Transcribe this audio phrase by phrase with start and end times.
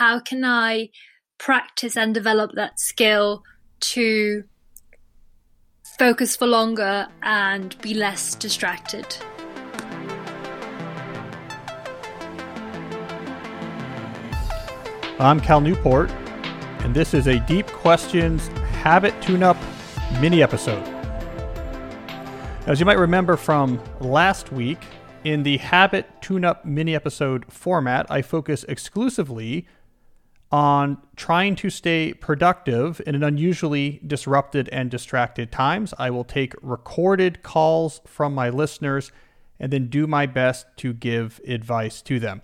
[0.00, 0.88] how can I
[1.36, 3.42] practice and develop that skill
[3.80, 4.44] to
[5.98, 9.04] focus for longer and be less distracted.
[15.18, 16.10] I'm Cal Newport,
[16.78, 18.48] and this is a Deep Questions
[18.82, 19.58] Habit Tune Up
[20.18, 20.82] mini episode.
[22.66, 24.78] As you might remember from last week,
[25.24, 29.66] in the Habit Tune Up mini episode format, I focus exclusively
[30.52, 35.94] on trying to stay productive in an unusually disrupted and distracted times.
[35.98, 39.12] I will take recorded calls from my listeners
[39.60, 42.42] and then do my best to give advice to them.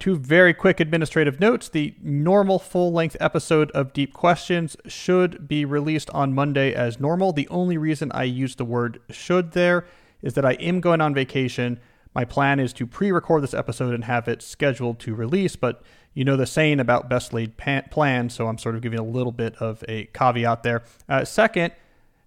[0.00, 1.68] Two very quick administrative notes.
[1.68, 7.32] The normal full length episode of Deep Questions should be released on Monday as normal.
[7.32, 9.86] The only reason I use the word should there
[10.20, 11.78] is that I am going on vacation.
[12.14, 15.82] My plan is to pre record this episode and have it scheduled to release, but
[16.14, 19.32] you know the saying about best laid plan, so I'm sort of giving a little
[19.32, 20.84] bit of a caveat there.
[21.08, 21.72] Uh, second,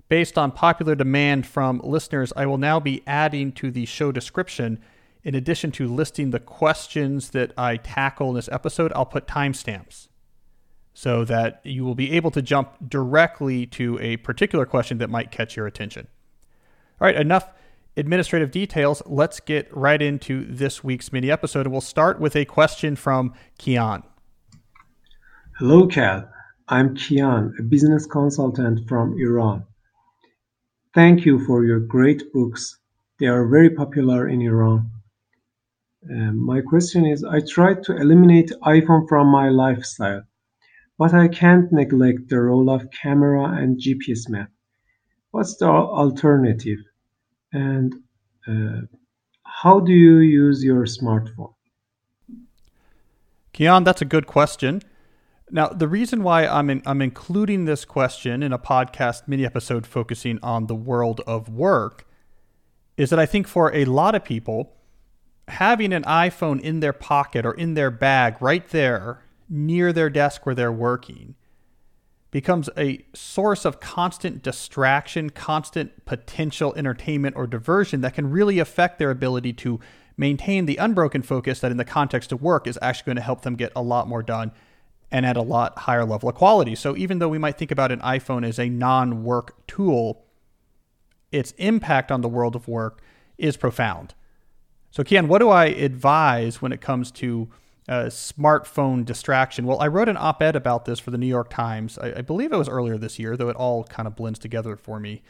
[0.09, 4.79] based on popular demand from listeners, I will now be adding to the show description,
[5.23, 10.09] in addition to listing the questions that I tackle in this episode, I'll put timestamps
[10.93, 15.29] so that you will be able to jump directly to a particular question that might
[15.31, 16.07] catch your attention.
[16.99, 17.51] All right, enough
[17.97, 21.65] administrative details, let's get right into this week's mini episode.
[21.65, 24.03] And we'll start with a question from Kian.
[25.57, 26.29] Hello, Cal.
[26.69, 29.65] I'm Kian, a business consultant from Iran.
[30.93, 32.77] Thank you for your great books.
[33.19, 34.91] They are very popular in Iran.
[36.09, 40.23] Um, my question is I tried to eliminate iPhone from my lifestyle,
[40.97, 44.49] but I can't neglect the role of camera and GPS map.
[45.31, 46.79] What's the alternative?
[47.53, 47.93] And
[48.47, 48.81] uh,
[49.43, 51.53] how do you use your smartphone?
[53.53, 54.81] Kian, that's a good question.
[55.49, 59.87] Now, the reason why I'm in, I'm including this question in a podcast mini episode
[59.87, 62.05] focusing on the world of work
[62.97, 64.75] is that I think for a lot of people,
[65.47, 70.45] having an iPhone in their pocket or in their bag right there near their desk
[70.45, 71.35] where they're working
[72.31, 78.99] becomes a source of constant distraction, constant potential entertainment or diversion that can really affect
[78.99, 79.79] their ability to
[80.17, 83.41] maintain the unbroken focus that, in the context of work, is actually going to help
[83.41, 84.51] them get a lot more done
[85.09, 86.75] and at a lot higher level of quality.
[86.75, 90.25] So, even though we might think about an iPhone as a non work tool,
[91.31, 93.01] its impact on the world of work
[93.37, 94.15] is profound.
[94.91, 97.49] So, Kian, what do I advise when it comes to
[97.87, 99.65] uh, smartphone distraction.
[99.65, 101.97] Well, I wrote an op ed about this for the New York Times.
[101.97, 104.75] I, I, believe it was earlier this year, though it all kind of blends together
[104.75, 105.21] for me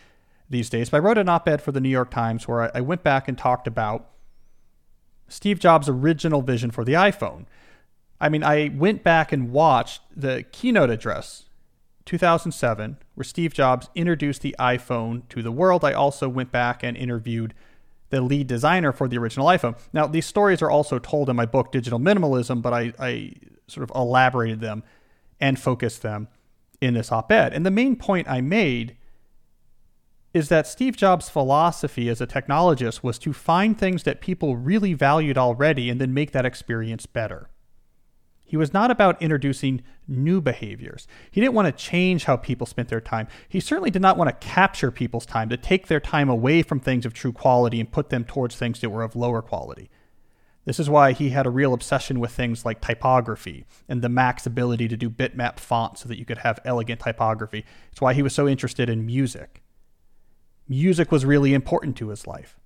[0.50, 0.90] these days.
[0.90, 3.04] But I wrote an op ed for the New York Times where I, I went
[3.04, 4.10] back and talked about
[5.28, 7.46] Steve Jobs' original vision for the iPhone.
[8.20, 11.46] I mean, I went back and watched the keynote address
[12.06, 15.86] 2007 where Steve Jobs introduced the iPhone to the world.
[15.86, 17.54] I also went back and interviewed
[18.10, 19.78] the lead designer for the original iPhone.
[19.94, 23.34] Now, these stories are also told in my book, Digital Minimalism, but I, I
[23.68, 24.84] sort of elaborated them
[25.40, 26.28] and focused them
[26.80, 27.54] in this op ed.
[27.54, 28.98] And the main point I made
[30.34, 34.94] is that Steve Jobs' philosophy as a technologist was to find things that people really
[34.94, 37.50] valued already and then make that experience better.
[38.48, 41.06] He was not about introducing new behaviors.
[41.30, 43.28] He didn't want to change how people spent their time.
[43.50, 46.80] He certainly did not want to capture people's time, to take their time away from
[46.80, 49.90] things of true quality and put them towards things that were of lower quality.
[50.64, 54.46] This is why he had a real obsession with things like typography and the Mac's
[54.46, 57.66] ability to do bitmap fonts so that you could have elegant typography.
[57.92, 59.62] It's why he was so interested in music.
[60.70, 62.58] Music was really important to his life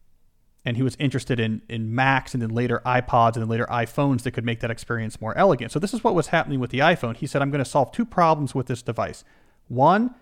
[0.64, 4.24] and he was interested in in Macs and then later iPods and then later iPhones
[4.24, 5.72] that could make that experience more elegant.
[5.72, 7.16] So this is what was happening with the iPhone.
[7.18, 9.24] He said, "I'm going to solve two problems with this device.
[9.68, 10.16] One,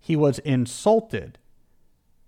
[0.00, 1.38] he was insulted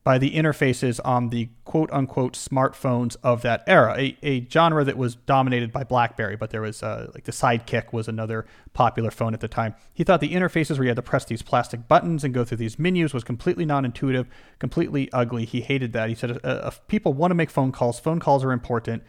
[0.06, 4.96] by the interfaces on the quote unquote smartphones of that era, a, a genre that
[4.96, 9.34] was dominated by BlackBerry, but there was uh, like the Sidekick was another popular phone
[9.34, 9.74] at the time.
[9.92, 12.58] He thought the interfaces where you had to press these plastic buttons and go through
[12.58, 14.28] these menus was completely non intuitive,
[14.60, 15.44] completely ugly.
[15.44, 16.08] He hated that.
[16.08, 19.02] He said, uh, if people want to make phone calls, phone calls are important.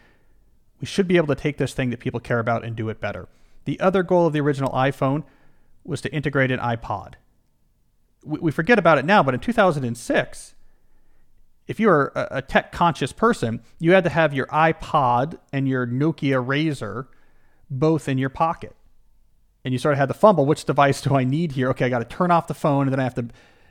[0.80, 3.00] We should be able to take this thing that people care about and do it
[3.00, 3.28] better.
[3.66, 5.22] The other goal of the original iPhone
[5.84, 7.14] was to integrate an iPod.
[8.24, 10.54] We forget about it now, but in 2006,
[11.68, 15.86] if you were a, tech conscious person, you had to have your iPod and your
[15.86, 17.08] Nokia Razor
[17.70, 18.74] both in your pocket.
[19.64, 21.68] And you sort of had to fumble which device do I need here?
[21.70, 23.28] Okay, I got to turn off the phone and then I have to,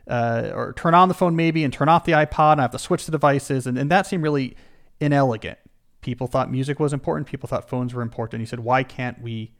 [0.08, 2.72] uh, or turn on the phone maybe and turn off the iPod and I have
[2.72, 3.66] to switch the devices.
[3.66, 4.56] And, and that seemed really
[5.02, 5.58] inelegant.
[6.02, 7.28] People thought music was important.
[7.28, 8.42] People thought phones were important.
[8.42, 9.52] He said, why can't we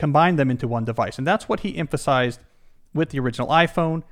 [0.00, 1.18] combine them into one device.
[1.18, 2.40] And that's what he emphasized
[2.94, 4.02] with the original iPhone.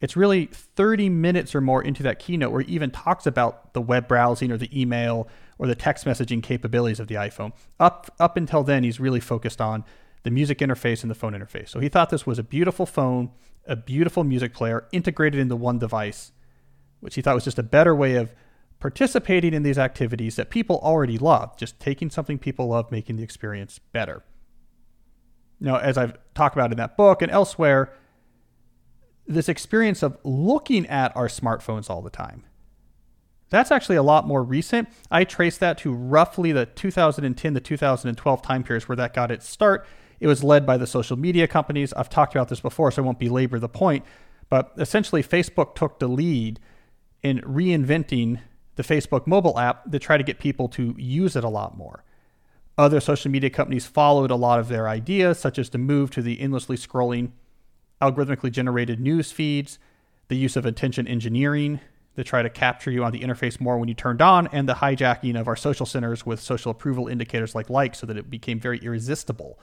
[0.00, 3.80] It's really 30 minutes or more into that keynote where he even talks about the
[3.80, 5.28] web browsing or the email
[5.58, 7.52] or the text messaging capabilities of the iPhone.
[7.80, 9.84] Up up until then, he's really focused on
[10.22, 11.68] the music interface and the phone interface.
[11.68, 13.30] So he thought this was a beautiful phone,
[13.66, 16.32] a beautiful music player integrated into one device,
[17.00, 18.34] which he thought was just a better way of
[18.78, 23.22] participating in these activities that people already love, just taking something people love, making the
[23.22, 24.22] experience better.
[25.58, 27.92] Now, as I've talked about in that book and elsewhere,
[29.26, 32.44] this experience of looking at our smartphones all the time.
[33.48, 34.88] That's actually a lot more recent.
[35.10, 39.48] I trace that to roughly the 2010 to 2012 time periods where that got its
[39.48, 39.86] start.
[40.18, 41.92] It was led by the social media companies.
[41.92, 44.04] I've talked about this before, so I won't belabor the point.
[44.48, 46.58] But essentially, Facebook took the lead
[47.22, 48.40] in reinventing
[48.76, 52.04] the Facebook mobile app to try to get people to use it a lot more.
[52.78, 56.22] Other social media companies followed a lot of their ideas, such as the move to
[56.22, 57.30] the endlessly scrolling,
[58.00, 59.78] algorithmically generated news feeds,
[60.28, 61.80] the use of attention engineering
[62.16, 64.74] to try to capture you on the interface more when you turned on, and the
[64.74, 68.58] hijacking of our social centers with social approval indicators like likes so that it became
[68.58, 69.58] very irresistible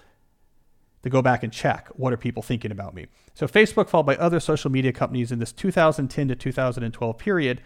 [1.02, 3.08] to go back and check what are people thinking about me.
[3.34, 7.62] So Facebook, followed by other social media companies in this 2010 to 2012 period,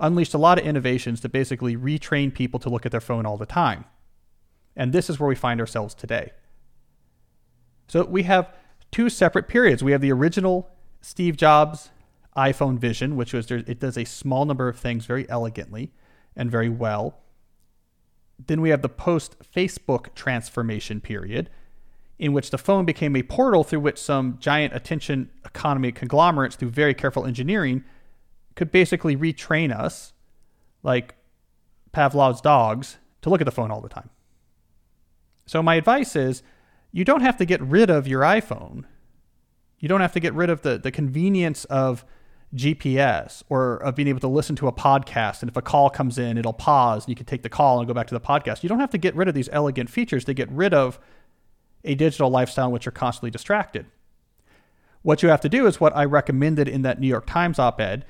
[0.00, 3.36] unleashed a lot of innovations to basically retrain people to look at their phone all
[3.36, 3.84] the time.
[4.74, 6.32] And this is where we find ourselves today.
[7.86, 8.48] So we have
[8.90, 9.82] two separate periods.
[9.82, 10.70] We have the original
[11.00, 11.90] Steve Jobs
[12.36, 15.92] iPhone vision, which was there, it does a small number of things very elegantly
[16.36, 17.18] and very well.
[18.46, 21.50] Then we have the post Facebook transformation period,
[22.18, 26.70] in which the phone became a portal through which some giant attention economy conglomerates, through
[26.70, 27.84] very careful engineering,
[28.54, 30.12] could basically retrain us,
[30.82, 31.16] like
[31.92, 34.10] Pavlov's dogs, to look at the phone all the time.
[35.46, 36.42] So, my advice is
[36.92, 38.84] you don't have to get rid of your iPhone.
[39.78, 42.04] You don't have to get rid of the, the convenience of
[42.54, 45.40] GPS or of being able to listen to a podcast.
[45.40, 47.86] And if a call comes in, it'll pause and you can take the call and
[47.86, 48.62] go back to the podcast.
[48.62, 50.98] You don't have to get rid of these elegant features to get rid of
[51.84, 53.86] a digital lifestyle in which you're constantly distracted.
[55.02, 57.80] What you have to do is what I recommended in that New York Times op
[57.80, 58.04] ed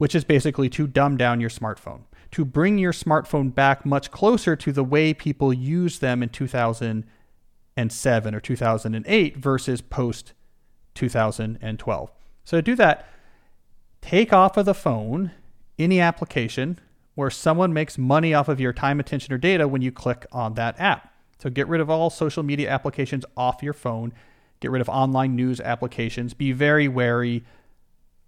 [0.00, 2.00] which is basically to dumb down your smartphone,
[2.30, 6.30] to bring your smartphone back much closer to the way people used them in
[7.88, 10.32] 2007 or 2008 versus post
[10.94, 12.12] 2012.
[12.44, 13.08] So to do that,
[14.00, 15.32] take off of the phone
[15.78, 16.78] any application
[17.14, 20.54] where someone makes money off of your time, attention, or data when you click on
[20.54, 21.12] that app.
[21.38, 24.12] So get rid of all social media applications off your phone.
[24.60, 26.34] Get rid of online news applications.
[26.34, 27.44] Be very wary,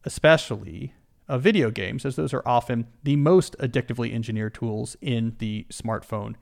[0.04, 0.94] especially
[1.28, 6.34] of video games, as those are often the most addictively engineered tools in the smartphone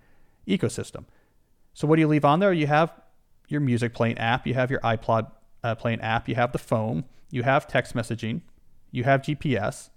[0.48, 1.04] ecosystem.
[1.80, 2.52] So, what do you leave on there?
[2.52, 2.92] You have
[3.48, 5.30] your music playing app, you have your iPod
[5.64, 8.42] uh, playing app, you have the phone, you have text messaging,
[8.90, 9.88] you have GPS,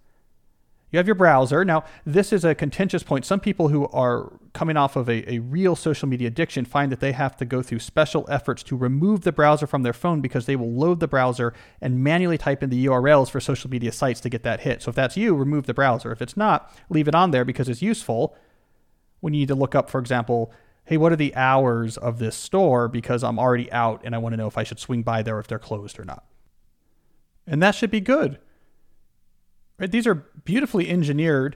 [0.92, 1.66] you have your browser.
[1.66, 3.26] Now, this is a contentious point.
[3.26, 7.02] Some people who are coming off of a, a real social media addiction find that
[7.02, 10.46] they have to go through special efforts to remove the browser from their phone because
[10.46, 14.22] they will load the browser and manually type in the URLs for social media sites
[14.22, 14.82] to get that hit.
[14.82, 16.14] So if that's you, remove the browser.
[16.14, 18.38] If it's not, leave it on there because it's useful
[19.20, 20.54] when you need to look up, for example,
[20.86, 24.34] hey, what are the hours of this store because I'm already out and I want
[24.34, 26.26] to know if I should swing by there if they're closed or not.
[27.48, 28.40] And that should be good.
[29.78, 29.92] Right?
[29.92, 31.56] These are beautifully engineered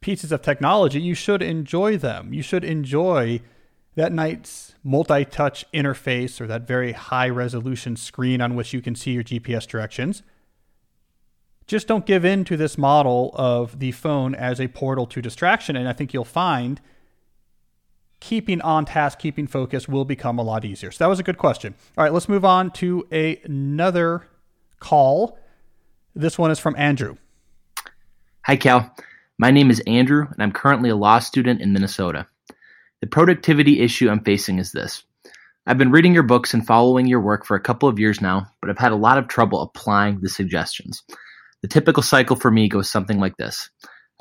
[0.00, 1.00] pieces of technology.
[1.00, 2.32] You should enjoy them.
[2.32, 3.40] You should enjoy
[3.94, 8.94] that night's multi touch interface or that very high resolution screen on which you can
[8.94, 10.22] see your GPS directions.
[11.66, 15.76] Just don't give in to this model of the phone as a portal to distraction.
[15.76, 16.80] And I think you'll find
[18.24, 20.90] keeping on task, keeping focus will become a lot easier.
[20.90, 21.74] So that was a good question.
[21.96, 24.26] All right, let's move on to a, another
[24.80, 25.38] call.
[26.14, 27.16] This one is from Andrew.
[28.46, 28.94] Hi, Cal.
[29.38, 32.26] My name is Andrew, and I'm currently a law student in Minnesota.
[33.02, 35.04] The productivity issue I'm facing is this.
[35.66, 38.46] I've been reading your books and following your work for a couple of years now,
[38.62, 41.02] but I've had a lot of trouble applying the suggestions.
[41.60, 43.68] The typical cycle for me goes something like this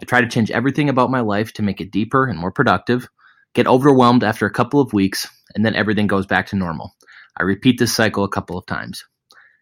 [0.01, 3.07] I try to change everything about my life to make it deeper and more productive,
[3.53, 6.91] get overwhelmed after a couple of weeks, and then everything goes back to normal.
[7.37, 9.03] I repeat this cycle a couple of times.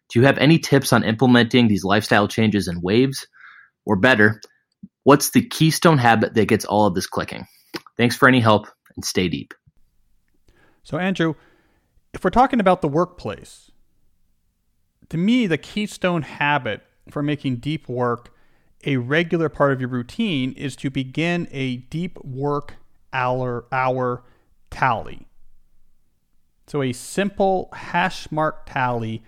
[0.10, 3.25] Do you have any tips on implementing these lifestyle changes in waves?
[3.86, 4.41] Or better,
[5.03, 7.48] what's the keystone habit that gets all of this clicking?
[7.98, 9.53] Thanks for any help and stay deep.
[10.83, 11.36] So, Andrew,
[12.13, 13.71] if we're talking about the workplace,
[15.10, 18.33] to me, the keystone habit for making deep work
[18.86, 22.75] a regular part of your routine is to begin a deep work
[23.13, 24.23] hour, hour
[24.69, 25.27] tally.
[26.67, 29.23] So, a simple hash mark tally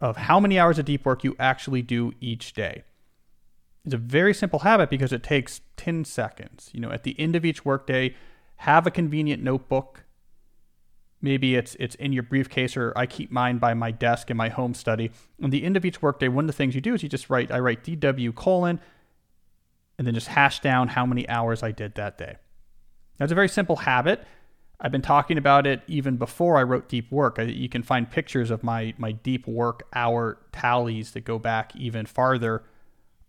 [0.00, 2.84] of how many hours of deep work you actually do each day.
[3.84, 6.70] It's a very simple habit because it takes 10 seconds.
[6.72, 8.14] You know, at the end of each workday,
[8.56, 10.04] have a convenient notebook.
[11.22, 14.48] Maybe it's it's in your briefcase or I keep mine by my desk in my
[14.48, 15.10] home study.
[15.42, 17.30] At the end of each workday, one of the things you do is you just
[17.30, 18.80] write I write DW colon
[19.98, 22.36] and then just hash down how many hours I did that day.
[23.18, 24.24] That's a very simple habit.
[24.80, 27.38] I've been talking about it even before I wrote Deep Work.
[27.38, 32.04] You can find pictures of my my Deep Work hour tallies that go back even
[32.04, 32.62] farther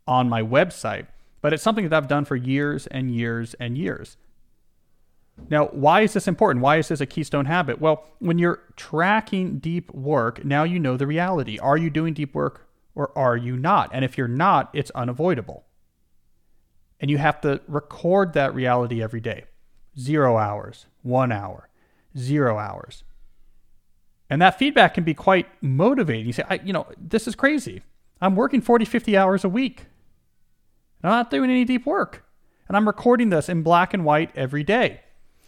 [0.06, 1.08] on my website.
[1.42, 4.18] But it's something that I've done for years and years and years.
[5.50, 6.64] Now, why is this important?
[6.64, 7.80] Why is this a keystone habit?
[7.80, 11.60] Well, when you're tracking deep work, now you know the reality.
[11.60, 13.92] Are you doing deep work or are you not?
[13.94, 15.66] And if you're not, it's unavoidable.
[17.00, 19.46] And you have to record that reality every day
[20.00, 21.70] zero hours, one hour,
[22.18, 23.04] zero hours.
[24.30, 26.26] And that feedback can be quite motivating.
[26.26, 27.84] You say, I, you know, this is crazy.
[28.20, 29.86] I'm working 40, 50 hours a week.
[31.02, 32.26] And I'm not doing any deep work.
[32.68, 35.02] And I'm recording this in black and white every day.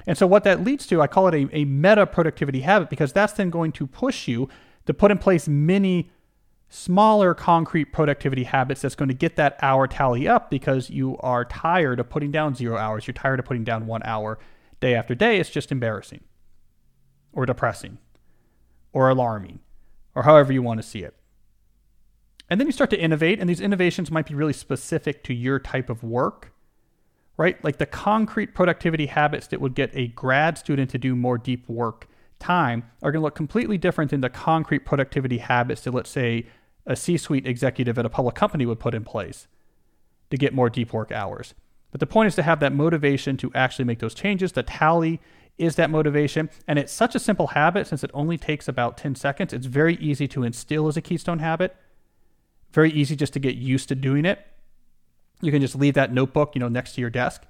[0.08, 3.12] And so, what that leads to, I call it a, a meta productivity habit because
[3.12, 4.48] that's then going to push you
[4.86, 6.10] to put in place many
[6.69, 11.43] smaller concrete productivity habits that's going to get that hour tally up because you are
[11.43, 13.07] tired of putting down zero hours.
[13.07, 14.38] You're tired of putting down one hour
[14.79, 15.39] day after day.
[15.39, 16.21] It's just embarrassing
[17.33, 17.97] or depressing
[18.93, 19.59] or alarming
[20.15, 21.15] or however you want to see it.
[22.49, 25.59] And then you start to innovate, and these innovations might be really specific to your
[25.59, 26.51] type of work,
[27.38, 27.63] right?
[27.63, 31.69] Like the concrete productivity habits that would get a grad student to do more deep
[31.69, 32.07] work
[32.39, 36.47] time are going to look completely different than the concrete productivity habits that, let's say,
[36.89, 39.48] a C suite executive at a public company would put in place
[40.31, 41.53] to get more deep work hours.
[41.91, 44.51] But the point is to have that motivation to actually make those changes.
[44.51, 45.22] The tally
[45.58, 46.50] is that motivation.
[46.67, 49.53] And it's such a simple habit since it only takes about 10 seconds.
[49.53, 51.75] It's very easy to instill as a keystone habit.
[52.72, 54.46] Very easy just to get used to doing it.
[55.41, 57.43] You can just leave that notebook, you know, next to your desk.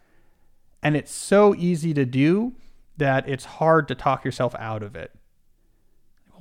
[0.83, 2.53] And it's so easy to do
[2.97, 5.11] that it's hard to talk yourself out of it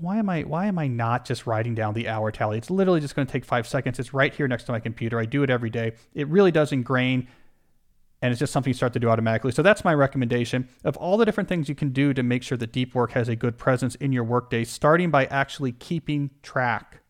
[0.01, 2.59] why am I why am I not just writing down the hour tally?
[2.59, 3.99] It's literally just going to take five seconds.
[3.99, 5.19] It's right here next to my computer.
[5.19, 5.93] I do it every day.
[6.15, 7.29] It really does ingrain
[8.21, 9.53] and it's just something you start to do automatically.
[9.53, 12.59] So that's my recommendation of all the different things you can do to make sure
[12.59, 17.03] that deep work has a good presence in your workday, starting by actually keeping track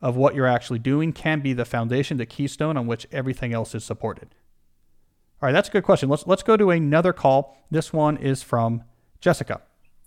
[0.00, 3.74] of what you're actually doing can be the foundation, the keystone on which everything else
[3.74, 4.34] is supported.
[5.40, 6.08] All right, that's a good question.
[6.08, 7.56] Let's let's go to another call.
[7.70, 8.82] This one is from
[9.20, 9.62] Jessica.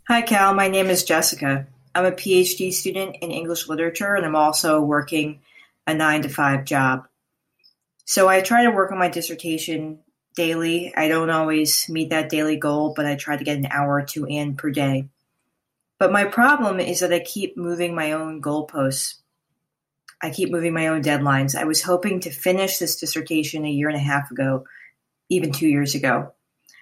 [0.08, 0.56] Hi, Cal.
[0.56, 1.68] My name is Jessica.
[1.94, 5.42] I'm a PhD student in English literature, and I'm also working
[5.86, 7.08] a nine to five job.
[8.06, 10.00] So I try to work on my dissertation
[10.36, 10.92] daily.
[10.98, 14.02] I don't always meet that daily goal, but I try to get an hour or
[14.02, 15.08] two in per day.
[16.00, 19.20] But my problem is that I keep moving my own goalposts.
[20.20, 21.56] I keep moving my own deadlines.
[21.56, 24.66] I was hoping to finish this dissertation a year and a half ago,
[25.30, 26.34] even two years ago.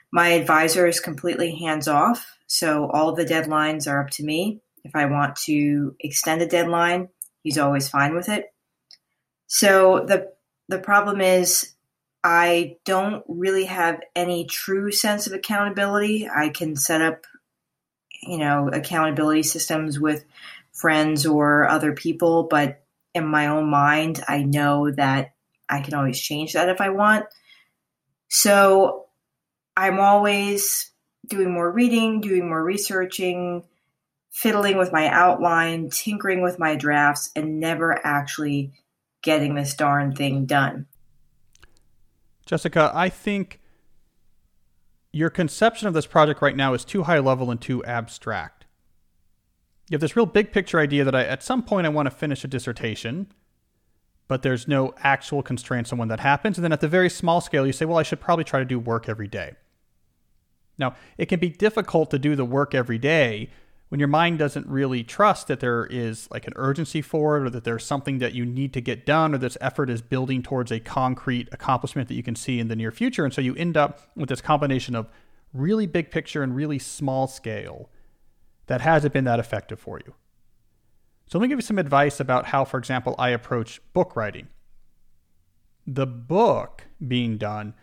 [0.10, 4.60] My advisor is completely hands off so all of the deadlines are up to me.
[4.84, 7.10] If I want to extend a deadline,
[7.44, 8.52] he's always fine with it.
[9.46, 10.34] So the
[10.68, 11.76] the problem is
[12.24, 16.28] I don't really have any true sense of accountability.
[16.28, 17.26] I can set up,
[18.24, 20.26] you know, accountability systems with
[20.72, 22.82] friends or other people, but
[23.14, 25.34] in my own mind, I know that
[25.70, 27.26] I can always change that if I want.
[28.28, 29.06] So
[29.78, 30.89] I'm always
[31.28, 33.64] doing more reading, doing more researching,
[34.32, 38.72] fiddling with my outline, tinkering with my drafts, and never actually
[39.22, 40.86] getting this darn thing done.
[42.46, 43.60] Jessica, I think
[45.12, 48.66] your conception of this project right now is too high level and too abstract.
[49.90, 52.12] You have this real big picture idea that I, at some point I want to
[52.12, 53.28] finish a dissertation,
[54.28, 56.58] but there's no actual constraints on when that happens.
[56.58, 58.66] And then at the very small scale, you say, well, I should probably try to
[58.66, 59.56] do work every day.
[60.80, 63.50] Now, it can be difficult to do the work every day
[63.90, 67.50] when your mind doesn't really trust that there is like an urgency for it or
[67.50, 70.72] that there's something that you need to get done or this effort is building towards
[70.72, 73.26] a concrete accomplishment that you can see in the near future.
[73.26, 75.10] And so you end up with this combination of
[75.54, 77.90] really big picture and really small scale
[78.68, 80.14] that hasn't been that effective for you.
[81.26, 84.48] So let me give you some advice about how, for example, I approach book writing.
[85.88, 87.74] The book being done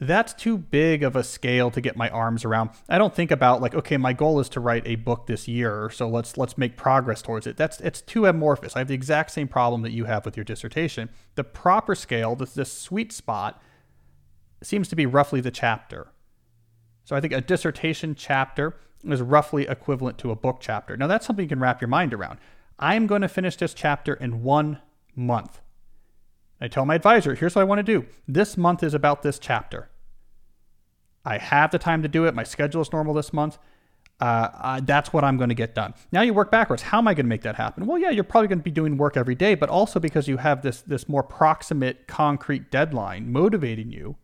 [0.00, 2.70] that's too big of a scale to get my arms around.
[2.88, 5.88] I don't think about like, okay, my goal is to write a book this year,
[5.90, 7.56] so let's let's make progress towards it.
[7.56, 8.74] That's it's too amorphous.
[8.76, 11.10] I have the exact same problem that you have with your dissertation.
[11.36, 13.62] The proper scale, this this sweet spot,
[14.62, 16.08] seems to be roughly the chapter.
[17.04, 20.96] So I think a dissertation chapter is roughly equivalent to a book chapter.
[20.96, 22.38] Now, that's something you can wrap your mind around.
[22.78, 24.80] I'm going to finish this chapter in one
[25.14, 25.60] month.
[26.60, 28.06] I tell my advisor, here's what I want to do.
[28.26, 29.90] This month is about this chapter.
[31.24, 32.34] I have the time to do it.
[32.34, 33.58] My schedule is normal this month.
[34.20, 35.92] Uh, that's what I'm going to get done.
[36.12, 36.82] Now you work backwards.
[36.82, 37.84] How am I going to make that happen?
[37.86, 40.36] Well, yeah, you're probably going to be doing work every day, but also because you
[40.36, 44.16] have this this more proximate, concrete deadline motivating you,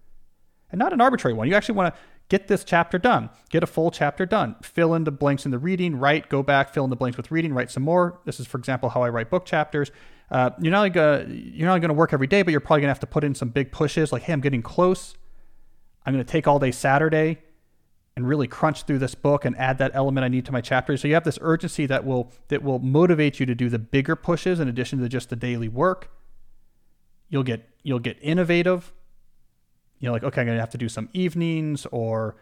[0.70, 1.48] and not an arbitrary one.
[1.48, 5.02] You actually want to get this chapter done, get a full chapter done, fill in
[5.02, 7.70] the blanks in the reading, write, go back, fill in the blanks with reading, write
[7.70, 8.20] some more.
[8.24, 9.90] This is, for example, how I write book chapters.
[10.30, 12.88] Uh, you're not gonna, you're not going to work every day, but you're probably going
[12.88, 15.14] to have to put in some big pushes, like, hey, I'm getting close.
[16.06, 17.38] I'm going to take all day Saturday
[18.16, 20.96] and really crunch through this book and add that element I need to my chapter.
[20.96, 24.16] So you have this urgency that will that will motivate you to do the bigger
[24.16, 26.10] pushes in addition to just the daily work.
[27.28, 28.92] You'll get you'll get innovative
[30.00, 32.36] you know, like, okay, I'm going to have to do some evenings or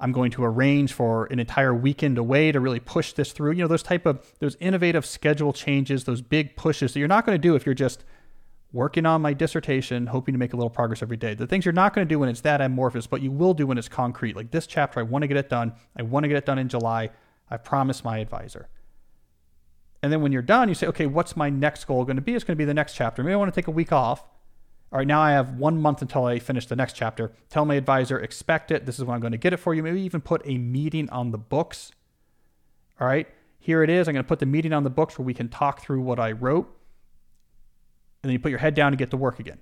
[0.00, 3.52] I'm going to arrange for an entire weekend away to really push this through.
[3.52, 7.26] You know, those type of those innovative schedule changes, those big pushes that you're not
[7.26, 8.04] going to do if you're just
[8.72, 11.34] working on my dissertation, hoping to make a little progress every day.
[11.34, 13.66] The things you're not going to do when it's that amorphous, but you will do
[13.66, 14.36] when it's concrete.
[14.36, 15.74] Like this chapter, I want to get it done.
[15.96, 17.10] I want to get it done in July.
[17.50, 18.68] I promised my advisor.
[20.02, 22.34] And then when you're done, you say, okay, what's my next goal going to be?
[22.34, 23.22] It's going to be the next chapter.
[23.22, 24.24] Maybe I want to take a week off
[24.92, 27.30] all right, now I have one month until I finish the next chapter.
[27.48, 28.86] Tell my advisor, expect it.
[28.86, 29.84] This is when I'm going to get it for you.
[29.84, 31.92] Maybe even put a meeting on the books.
[33.00, 33.28] All right,
[33.60, 34.08] here it is.
[34.08, 36.18] I'm going to put the meeting on the books where we can talk through what
[36.18, 36.66] I wrote.
[38.22, 39.60] And then you put your head down and get to work again.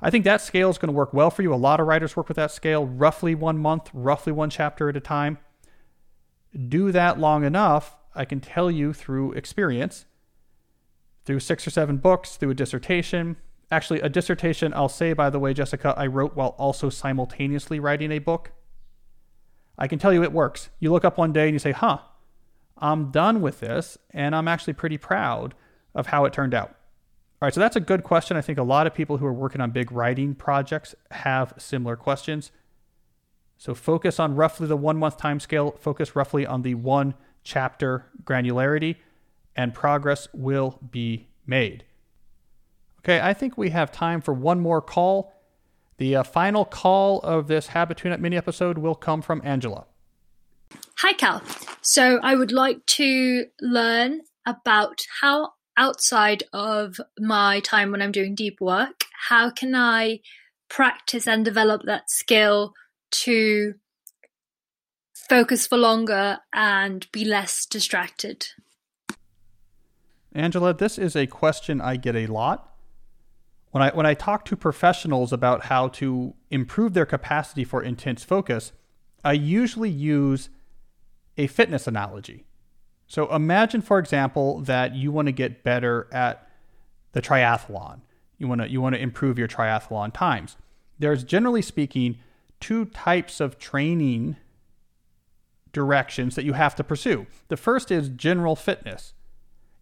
[0.00, 1.52] I think that scale is going to work well for you.
[1.52, 4.96] A lot of writers work with that scale, roughly one month, roughly one chapter at
[4.96, 5.38] a time.
[6.68, 10.06] Do that long enough, I can tell you through experience,
[11.24, 13.36] through six or seven books, through a dissertation,
[13.70, 18.12] Actually, a dissertation, I'll say, by the way, Jessica, I wrote while also simultaneously writing
[18.12, 18.52] a book.
[19.76, 20.70] I can tell you it works.
[20.78, 21.98] You look up one day and you say, huh,
[22.78, 25.54] I'm done with this, and I'm actually pretty proud
[25.94, 26.68] of how it turned out.
[27.40, 28.36] All right, so that's a good question.
[28.36, 31.96] I think a lot of people who are working on big writing projects have similar
[31.96, 32.52] questions.
[33.58, 38.06] So focus on roughly the one month time scale, focus roughly on the one chapter
[38.24, 38.96] granularity,
[39.54, 41.84] and progress will be made.
[43.06, 45.32] Okay, I think we have time for one more call.
[45.98, 49.86] The uh, final call of this Habit Tune Up mini episode will come from Angela.
[50.98, 51.40] Hi, Cal.
[51.82, 58.34] So I would like to learn about how outside of my time when I'm doing
[58.34, 60.18] deep work, how can I
[60.68, 62.74] practice and develop that skill
[63.22, 63.74] to
[65.14, 68.48] focus for longer and be less distracted?
[70.32, 72.72] Angela, this is a question I get a lot
[73.70, 78.24] when I when I talk to professionals about how to improve their capacity for intense
[78.24, 78.72] focus,
[79.24, 80.48] I usually use
[81.36, 82.46] a fitness analogy.
[83.06, 86.48] So imagine, for example, that you want to get better at
[87.12, 88.00] the triathlon.
[88.38, 90.56] You want to you want to improve your triathlon times.
[90.98, 92.18] There's generally speaking
[92.60, 94.36] two types of training
[95.72, 97.26] directions that you have to pursue.
[97.48, 99.12] The first is general fitness.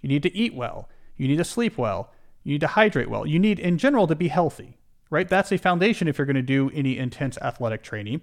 [0.01, 2.11] You need to eat well, you need to sleep well,
[2.45, 3.27] you need to hydrate well.
[3.27, 4.77] You need, in general, to be healthy,
[5.11, 5.29] right?
[5.29, 8.21] That's a foundation if you're going to do any intense athletic training.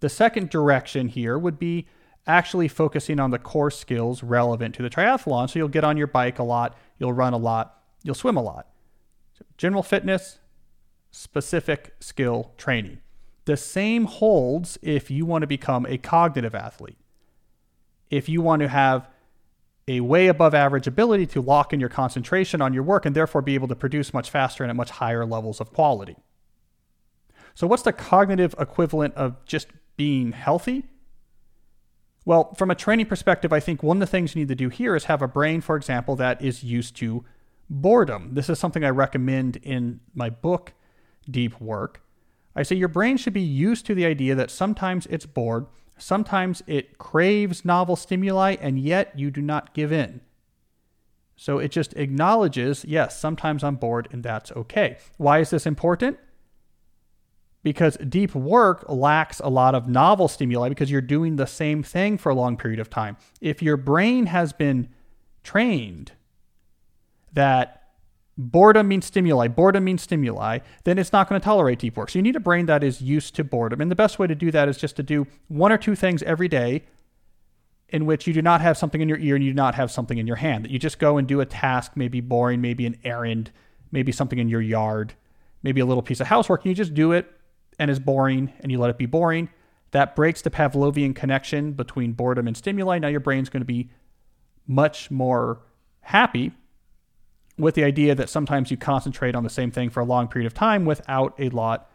[0.00, 1.86] The second direction here would be
[2.26, 5.48] actually focusing on the core skills relevant to the triathlon.
[5.48, 8.42] So you'll get on your bike a lot, you'll run a lot, you'll swim a
[8.42, 8.68] lot.
[9.38, 10.38] So general fitness,
[11.10, 12.98] specific skill training.
[13.46, 16.98] The same holds if you want to become a cognitive athlete.
[18.10, 19.08] If you want to have
[19.86, 23.42] a way above average ability to lock in your concentration on your work and therefore
[23.42, 26.16] be able to produce much faster and at much higher levels of quality.
[27.54, 30.84] So, what's the cognitive equivalent of just being healthy?
[32.24, 34.70] Well, from a training perspective, I think one of the things you need to do
[34.70, 37.24] here is have a brain, for example, that is used to
[37.68, 38.30] boredom.
[38.32, 40.72] This is something I recommend in my book,
[41.30, 42.00] Deep Work.
[42.56, 46.62] I say your brain should be used to the idea that sometimes it's bored Sometimes
[46.66, 50.20] it craves novel stimuli, and yet you do not give in.
[51.36, 54.98] So it just acknowledges, yes, sometimes I'm bored, and that's okay.
[55.16, 56.18] Why is this important?
[57.62, 62.18] Because deep work lacks a lot of novel stimuli because you're doing the same thing
[62.18, 63.16] for a long period of time.
[63.40, 64.88] If your brain has been
[65.42, 66.12] trained
[67.32, 67.83] that
[68.36, 72.10] boredom means stimuli, boredom means stimuli, then it's not going to tolerate deep work.
[72.10, 73.80] So you need a brain that is used to boredom.
[73.80, 76.22] And the best way to do that is just to do one or two things
[76.24, 76.84] every day
[77.88, 79.90] in which you do not have something in your ear and you do not have
[79.90, 80.64] something in your hand.
[80.64, 83.52] That you just go and do a task, maybe boring, maybe an errand,
[83.92, 85.14] maybe something in your yard,
[85.62, 87.30] maybe a little piece of housework, and you just do it
[87.78, 89.48] and it's boring and you let it be boring.
[89.94, 92.98] that breaks the Pavlovian connection between boredom and stimuli.
[92.98, 93.90] Now your brain's going to be
[94.66, 95.60] much more
[96.00, 96.50] happy
[97.56, 100.46] with the idea that sometimes you concentrate on the same thing for a long period
[100.46, 101.90] of time without a lot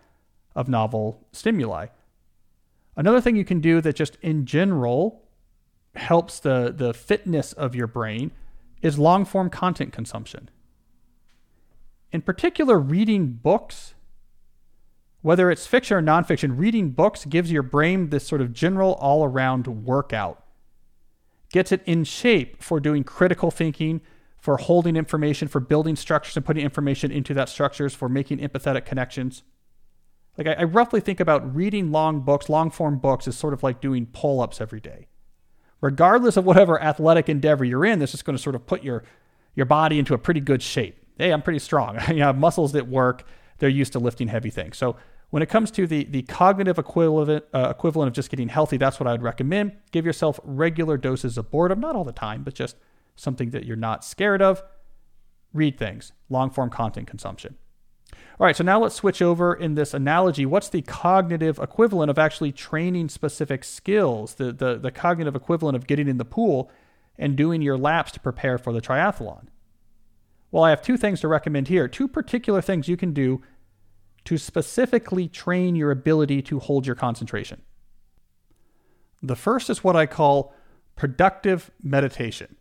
[0.56, 1.88] of novel stimuli.
[2.96, 5.24] Another thing you can do that just in general
[5.96, 8.32] helps the, the fitness of your brain
[8.82, 10.50] is long form content consumption.
[12.12, 13.94] In particular, reading books,
[15.22, 19.24] whether it's fiction or nonfiction, reading books gives your brain this sort of general all
[19.24, 20.44] around workout,
[21.52, 24.02] gets it in shape for doing critical thinking,
[24.40, 28.86] for holding information, for building structures and putting information into that structures, for making empathetic
[28.86, 29.44] connections.
[30.38, 33.64] Like I, I roughly think about reading long books, long form books, as sort of
[33.64, 35.08] like doing pull ups every day.
[35.82, 39.04] Regardless of whatever athletic endeavor you're in, this is going to sort of put your
[39.56, 40.96] your body into a pretty good shape.
[41.18, 42.00] Hey, I'm pretty strong.
[42.16, 43.26] you have muscles that work.
[43.58, 44.78] They're used to lifting heavy things.
[44.78, 44.96] So
[45.32, 49.00] when it comes to the the cognitive equivalent uh, equivalent of just getting healthy, that's
[49.00, 49.74] what I would recommend.
[49.92, 52.78] Give yourself regular doses of boredom, not all the time, but just
[53.20, 54.64] something that you're not scared of.
[55.54, 57.58] Read things, long form content consumption.
[58.40, 60.46] All right, so now let's switch over in this analogy.
[60.46, 65.88] What's the cognitive equivalent of actually training specific skills, the, the, the cognitive equivalent of
[65.88, 66.72] getting in the pool
[67.18, 69.48] and doing your laps to prepare for the triathlon?
[70.52, 73.42] Well, I have two things to recommend here, two particular things you can do
[74.26, 77.62] to specifically train your ability to hold your concentration.
[79.22, 80.54] The first is what I call
[80.96, 82.56] productive meditation.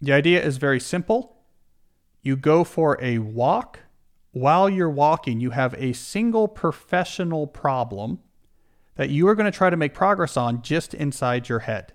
[0.00, 1.36] The idea is very simple.
[2.22, 3.80] You go for a walk
[4.34, 8.18] while you're walking, you have a single professional problem
[8.96, 11.92] that you are going to try to make progress on just inside your head.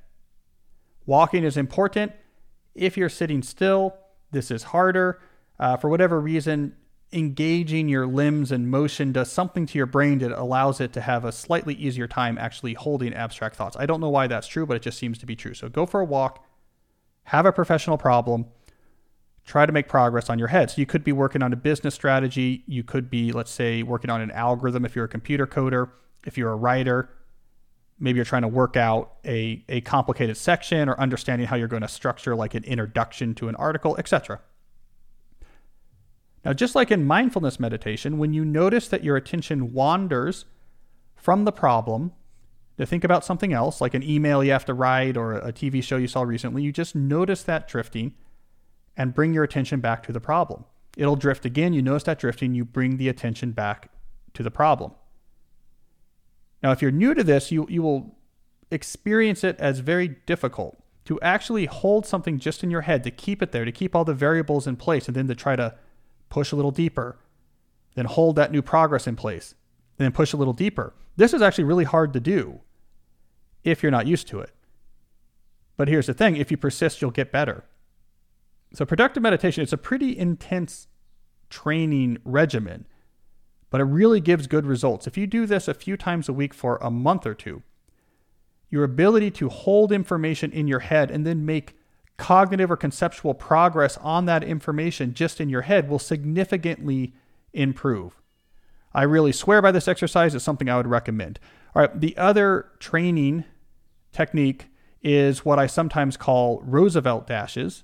[1.06, 2.14] Walking is important.
[2.76, 3.96] If you're sitting still,
[4.32, 5.20] this is harder.
[5.60, 6.78] Uh, for whatever reason,
[7.12, 11.26] engaging your limbs and motion does something to your brain that allows it to have
[11.26, 13.76] a slightly easier time actually holding abstract thoughts.
[13.78, 15.54] I don't know why that's true, but it just seems to be true.
[15.54, 16.46] So go for a walk,
[17.30, 18.48] have a professional problem,
[19.46, 20.72] try to make progress on your head.
[20.72, 22.64] So you could be working on a business strategy.
[22.66, 25.92] You could be, let's say, working on an algorithm if you're a computer coder,
[26.26, 27.10] if you're a writer.
[28.00, 31.84] Maybe you're trying to work out a, a complicated section or understanding how you're going
[31.84, 34.40] to structure like an introduction to an article, etc.
[36.44, 40.46] Now, just like in mindfulness meditation, when you notice that your attention wanders
[41.16, 42.14] from the problem
[42.80, 45.84] to think about something else, like an email you have to write or a TV
[45.84, 48.14] show you saw recently, you just notice that drifting
[48.96, 50.64] and bring your attention back to the problem.
[50.96, 51.74] It'll drift again.
[51.74, 53.92] You notice that drifting, you bring the attention back
[54.34, 54.94] to the problem.
[56.64, 58.18] Now, if you're new to this, you, you will
[58.72, 63.42] experience it as very difficult to actually hold something just in your head, to keep
[63.42, 65.76] it there, to keep all the variables in place, and then to try to
[66.30, 67.20] push a little deeper,
[67.96, 69.54] then hold that new progress in place,
[69.98, 70.94] and then push a little deeper.
[71.18, 72.62] This is actually really hard to do
[73.64, 74.52] if you're not used to it.
[75.78, 77.64] But here's the thing if you persist, you'll get better.
[78.74, 80.88] So, productive meditation, it's a pretty intense
[81.50, 82.86] training regimen,
[83.70, 85.08] but it really gives good results.
[85.08, 87.64] If you do this a few times a week for a month or two,
[88.70, 91.76] your ability to hold information in your head and then make
[92.18, 97.14] cognitive or conceptual progress on that information just in your head will significantly
[97.54, 98.22] improve.
[98.94, 100.36] I really swear by this exercise.
[100.36, 101.40] It's something I would recommend.
[101.76, 103.46] All right, the other training
[104.12, 104.68] technique
[105.02, 107.84] is what I sometimes call Roosevelt dashes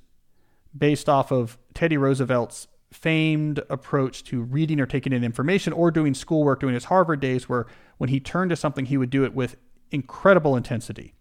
[0.76, 6.14] based off of Teddy Roosevelt's famed approach to reading or taking in information or doing
[6.14, 7.68] schoolwork during his Harvard days, where
[7.98, 9.56] when he turned to something, he would do it with
[9.92, 11.14] incredible intensity.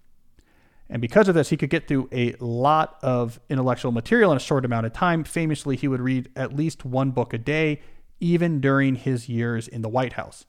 [0.88, 4.40] And because of this, he could get through a lot of intellectual material in a
[4.40, 5.24] short amount of time.
[5.24, 7.80] Famously, he would read at least one book a day,
[8.20, 10.46] even during his years in the White House.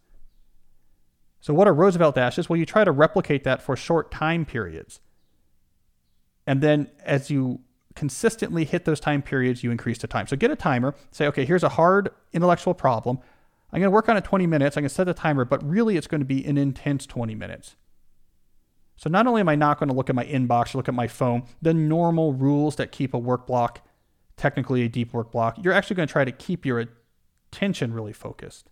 [1.45, 2.49] So, what are Roosevelt dashes?
[2.49, 4.99] Well, you try to replicate that for short time periods.
[6.47, 7.60] And then as you
[7.93, 10.25] consistently hit those time periods, you increase the time.
[10.25, 13.19] So get a timer, say, okay, here's a hard intellectual problem.
[13.71, 14.75] I'm going to work on it 20 minutes.
[14.75, 17.36] I'm going to set the timer, but really it's going to be an intense 20
[17.36, 17.75] minutes.
[18.95, 20.95] So not only am I not going to look at my inbox or look at
[20.95, 23.88] my phone, the normal rules that keep a work block
[24.36, 26.88] technically a deep work block, you're actually going to try to keep your
[27.51, 28.71] attention really focused.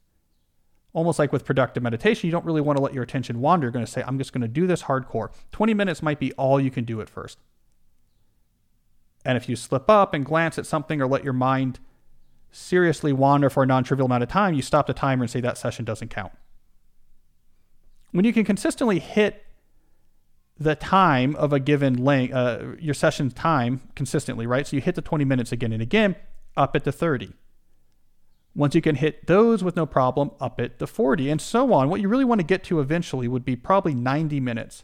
[0.94, 3.66] Almost like with productive meditation, you don't really want to let your attention wander.
[3.66, 5.32] You're going to say, I'm just going to do this hardcore.
[5.52, 7.40] 20 minutes might be all you can do at first.
[9.26, 11.80] And if you slip up and glance at something or let your mind
[12.52, 15.42] seriously wander for a non trivial amount of time, you stop the timer and say
[15.42, 16.34] that session doesn't count.
[18.12, 19.44] When you can consistently hit
[20.60, 24.68] the time of a given length, uh, your session's time consistently, right?
[24.68, 26.16] So you hit the 20 minutes again and again,
[26.56, 27.34] up at the 30.
[28.56, 31.90] Once you can hit those with no problem, up it to 40 and so on.
[31.90, 34.84] What you really want to get to eventually would be probably 90 minutes.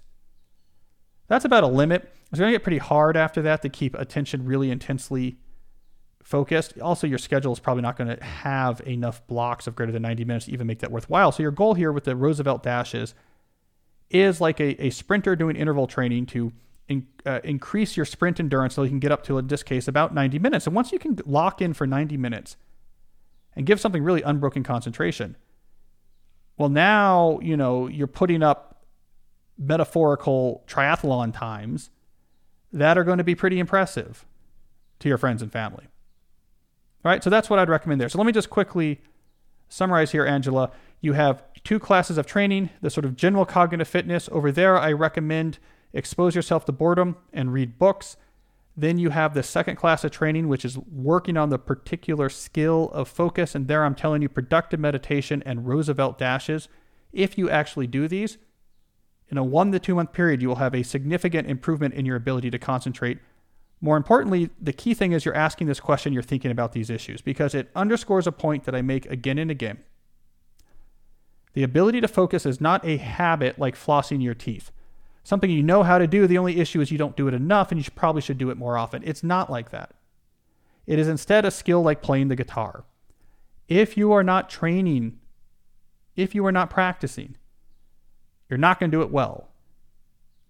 [1.28, 2.12] That's about a limit.
[2.32, 5.38] It's going to get pretty hard after that to keep attention really intensely
[6.24, 6.80] focused.
[6.80, 10.26] Also, your schedule is probably not going to have enough blocks of greater than 90
[10.26, 11.32] minutes to even make that worthwhile.
[11.32, 13.14] So, your goal here with the Roosevelt dashes
[14.10, 16.52] is like a, a sprinter doing interval training to
[16.88, 19.88] in, uh, increase your sprint endurance so you can get up to, in this case,
[19.88, 20.66] about 90 minutes.
[20.66, 22.58] And once you can lock in for 90 minutes
[23.60, 25.36] and give something really unbroken concentration,
[26.58, 28.86] well, now, you know, you're putting up
[29.58, 31.90] metaphorical triathlon times
[32.72, 34.26] that are going to be pretty impressive
[35.00, 35.84] to your friends and family.
[37.04, 38.08] All right, so that's what I'd recommend there.
[38.08, 39.02] So let me just quickly
[39.68, 40.72] summarize here, Angela.
[41.02, 44.30] You have two classes of training the sort of general cognitive fitness.
[44.32, 45.60] Over there, I recommend
[45.92, 48.16] expose yourself to boredom and read books.
[48.80, 52.90] Then you have the second class of training, which is working on the particular skill
[52.94, 53.56] of focus.
[53.56, 56.70] And there I'm telling you productive meditation and Roosevelt dashes.
[57.12, 58.38] If you actually do these,
[59.30, 62.16] in a one to two month period, you will have a significant improvement in your
[62.16, 63.20] ability to concentrate
[63.82, 67.22] more importantly, the key thing is you're asking this question, you're thinking about these issues
[67.22, 69.80] because it underscores a point that I make again and again.
[71.54, 74.72] The ability to focus is not a habit like flossing your teeth.
[75.30, 77.72] Something you know how to do, the only issue is you don't do it enough
[77.72, 79.04] and you should, probably should do it more often.
[79.06, 79.92] It's not like that.
[80.88, 82.84] It is instead a skill like playing the guitar.
[83.68, 85.20] If you are not training,
[86.16, 87.36] if you are not practicing,
[88.50, 89.50] you're not going to do it well,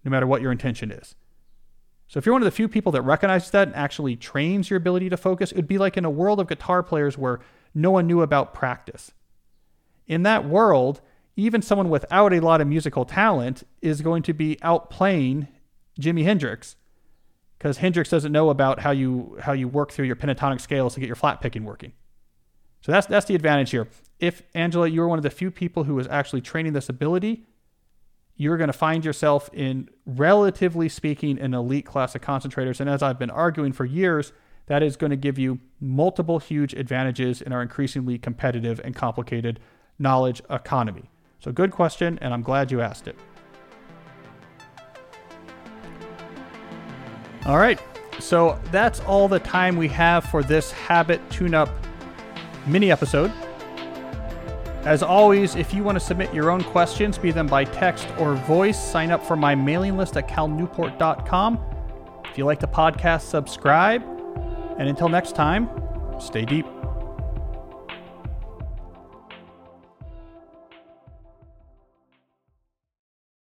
[0.02, 1.14] no matter what your intention is.
[2.08, 4.78] So if you're one of the few people that recognizes that and actually trains your
[4.78, 7.40] ability to focus, it would be like in a world of guitar players where
[7.74, 9.12] no one knew about practice.
[10.06, 11.02] In that world,
[11.40, 15.48] even someone without a lot of musical talent is going to be outplaying
[16.00, 16.76] Jimi Hendrix
[17.58, 21.00] because Hendrix doesn't know about how you how you work through your pentatonic scales to
[21.00, 21.92] get your flat picking working.
[22.80, 23.88] So that's that's the advantage here.
[24.18, 27.46] If Angela, you are one of the few people who is actually training this ability,
[28.36, 32.80] you're going to find yourself in, relatively speaking, an elite class of concentrators.
[32.80, 34.32] And as I've been arguing for years,
[34.66, 39.58] that is going to give you multiple huge advantages in our increasingly competitive and complicated
[39.98, 41.10] knowledge economy.
[41.40, 43.16] So, good question, and I'm glad you asked it.
[47.46, 47.80] All right,
[48.18, 51.70] so that's all the time we have for this habit tune up
[52.66, 53.32] mini episode.
[54.84, 58.34] As always, if you want to submit your own questions, be them by text or
[58.34, 61.58] voice, sign up for my mailing list at calnewport.com.
[62.30, 64.02] If you like the podcast, subscribe.
[64.78, 65.68] And until next time,
[66.18, 66.66] stay deep.